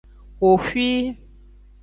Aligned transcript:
Xoxwi. 0.39 0.89